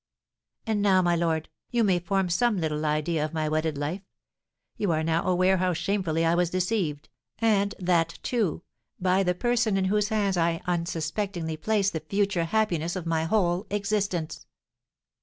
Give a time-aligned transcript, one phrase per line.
[0.65, 4.01] And now, my lord, you may form some little idea of my wedded life;
[4.75, 8.63] you are now aware how shamefully I was deceived, and that, too,
[8.99, 13.67] by the person in whose hands I unsuspectingly placed the future happiness of my whole
[13.69, 14.47] existence.